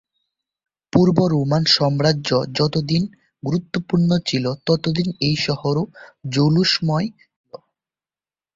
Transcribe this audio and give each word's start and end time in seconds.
পূর্ব 0.93 1.17
Roman 1.33 1.63
সাম্রাজ্য 1.75 2.29
যতদিন 2.57 3.03
গুরুত্বপূর্ণ 3.43 4.09
ছিল 4.27 4.45
ততদিন 4.67 5.07
এই 5.27 5.35
শহরও 5.45 5.83
জৌলুশময় 6.29 7.07
ছিল। 7.19 7.51